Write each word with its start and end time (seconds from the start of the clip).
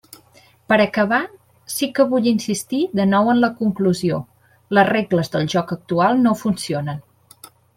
Per 0.71 0.77
acabar, 0.85 1.19
sí 1.73 1.89
que 1.99 2.05
vull 2.13 2.29
insistir 2.31 2.79
de 3.01 3.05
nou 3.11 3.29
en 3.35 3.41
la 3.45 3.51
conclusió: 3.59 4.19
les 4.79 4.91
regles 4.91 5.33
del 5.37 5.49
joc 5.57 5.75
actual 5.81 6.23
no 6.27 6.35
funcionen. 6.45 7.07